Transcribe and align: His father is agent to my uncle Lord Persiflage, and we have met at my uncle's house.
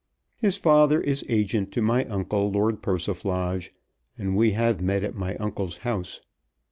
His 0.37 0.57
father 0.57 0.99
is 0.99 1.23
agent 1.29 1.71
to 1.73 1.81
my 1.83 2.05
uncle 2.05 2.49
Lord 2.51 2.81
Persiflage, 2.81 3.71
and 4.17 4.35
we 4.35 4.53
have 4.53 4.81
met 4.81 5.03
at 5.03 5.13
my 5.15 5.35
uncle's 5.35 5.77
house. 5.85 6.21